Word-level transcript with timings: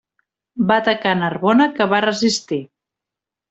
Va 0.71 0.77
atacar 0.83 1.11
Narbona, 1.21 1.69
que 1.77 1.89
va 1.95 2.03
resistir. 2.09 2.61